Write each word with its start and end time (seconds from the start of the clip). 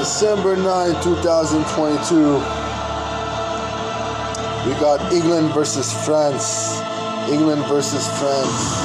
December 0.00 0.56
9, 0.56 1.02
2022. 1.02 2.32
We 4.64 4.72
got 4.80 5.12
England 5.12 5.52
versus 5.52 5.92
France. 6.06 6.80
England 7.28 7.66
versus 7.66 8.08
France. 8.16 8.80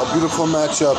A 0.00 0.08
beautiful 0.14 0.46
matchup. 0.46 0.96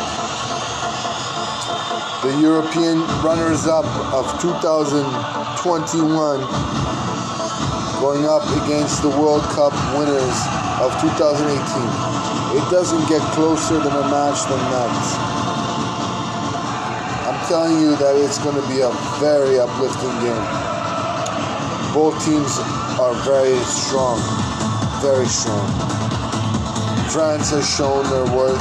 The 2.21 2.37
European 2.39 3.01
runners 3.25 3.65
up 3.65 3.87
of 4.13 4.29
2021 4.41 6.39
going 7.99 8.25
up 8.29 8.45
against 8.61 9.01
the 9.01 9.09
World 9.09 9.41
Cup 9.57 9.73
winners 9.97 10.37
of 10.85 10.93
2018. 11.01 12.61
It 12.61 12.69
doesn't 12.69 13.09
get 13.09 13.23
closer 13.33 13.79
than 13.79 13.91
a 13.91 14.05
match 14.07 14.45
than 14.45 14.61
that 14.69 15.46
telling 17.47 17.79
you 17.79 17.95
that 17.95 18.11
it's 18.19 18.37
going 18.43 18.59
to 18.59 18.67
be 18.67 18.83
a 18.83 18.91
very 19.23 19.55
uplifting 19.55 20.11
game. 20.19 20.47
Both 21.95 22.19
teams 22.27 22.51
are 22.99 23.15
very 23.23 23.55
strong, 23.63 24.19
very 24.99 25.25
strong. 25.31 25.63
France 27.07 27.52
has 27.55 27.63
shown 27.63 28.03
their 28.11 28.27
worth. 28.35 28.59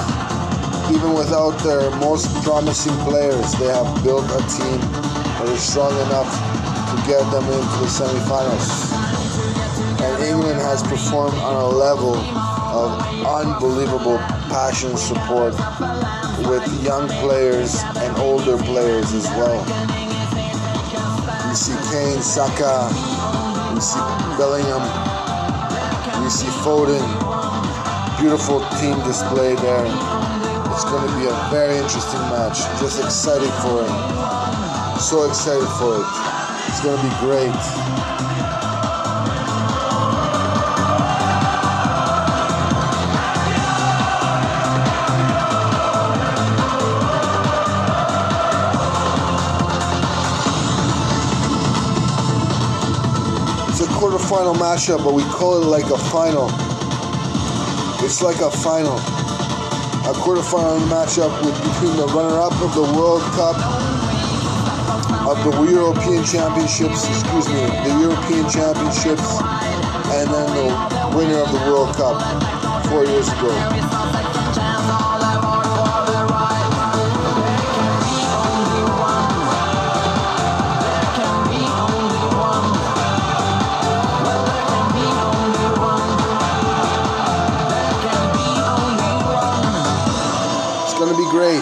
Even 0.94 1.18
without 1.18 1.58
their 1.66 1.91
most 1.98 2.30
promising 2.46 2.94
players, 3.02 3.50
they 3.58 3.66
have 3.66 3.91
built 4.04 4.22
a 4.22 4.42
team 4.54 4.78
that 5.42 5.50
is 5.50 5.60
strong 5.60 5.91
enough 6.06 6.30
to 6.30 6.96
get 7.10 7.27
them 7.34 7.42
into 7.42 7.77
the 7.82 7.91
semifinals. 7.91 8.70
And 9.98 10.22
England 10.22 10.60
has 10.62 10.84
performed 10.84 11.34
on 11.42 11.56
a 11.58 11.66
level 11.66 12.14
of 12.14 13.02
unbelievable 13.27 14.18
passion 14.46 14.96
support 14.96 15.55
with 16.48 16.84
young 16.84 17.08
players 17.24 17.82
and 17.96 18.16
older 18.46 18.62
players 18.64 19.12
as 19.12 19.27
well. 19.30 19.59
We 21.48 21.55
see 21.55 21.75
Kane, 21.91 22.22
Saka, 22.22 22.89
we 23.75 23.80
see 23.80 23.98
Bellingham, 24.39 24.83
we 26.22 26.30
see 26.30 26.47
Foden. 26.62 27.02
Beautiful 28.20 28.61
team 28.80 28.97
display 29.05 29.55
there. 29.56 29.86
It's 30.72 30.84
going 30.84 31.06
to 31.06 31.19
be 31.19 31.27
a 31.27 31.48
very 31.50 31.77
interesting 31.77 32.20
match. 32.30 32.58
Just 32.80 33.02
excited 33.02 33.50
for 33.62 33.83
it. 33.83 35.00
So 35.00 35.24
excited 35.28 35.69
for 35.78 35.97
it. 35.97 36.06
It's 36.69 36.83
going 36.83 36.97
to 36.97 37.02
be 37.02 37.14
great. 37.20 38.66
Quarterfinal 54.37 54.55
matchup, 54.56 55.03
but 55.03 55.15
we 55.15 55.23
call 55.25 55.62
it 55.62 55.67
like 55.67 55.91
a 55.91 55.97
final. 55.97 56.48
It's 58.05 58.23
like 58.23 58.41
a 58.41 58.51
final. 58.51 58.97
A 60.05 60.12
quarterfinal 60.12 60.81
matchup 60.89 61.33
with 61.45 61.56
between 61.62 61.97
the 61.97 62.06
runner-up 62.09 62.53
of 62.61 62.75
the 62.75 62.83
World 62.83 63.23
Cup, 63.33 63.57
of 65.27 65.42
the 65.42 65.73
European 65.73 66.23
Championships, 66.25 67.09
excuse 67.09 67.48
me, 67.48 67.61
the 67.89 67.98
European 68.01 68.48
Championships, 68.51 69.41
and 70.12 70.29
then 70.31 70.48
the 70.55 71.17
winner 71.17 71.39
of 71.39 71.51
the 71.51 71.70
World 71.70 71.97
Cup 71.97 72.20
four 72.87 73.05
years 73.07 73.29
ago. 73.29 74.36
Great. 91.36 91.61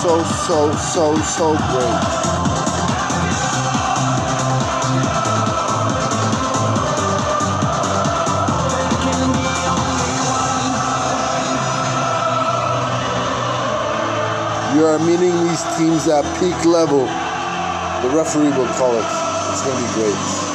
So, 0.00 0.22
so, 0.24 0.72
so, 0.72 1.14
so 1.16 1.46
great. 1.68 2.00
You 14.74 14.86
are 14.86 14.98
meeting 15.00 15.36
these 15.44 15.62
teams 15.76 16.08
at 16.08 16.24
peak 16.40 16.64
level. 16.64 17.04
The 18.00 18.16
referee 18.16 18.48
will 18.56 18.72
call 18.78 18.94
it. 18.94 19.04
It's 19.52 19.62
going 19.66 19.76
to 19.76 19.86
be 19.86 19.94
great. 20.00 20.49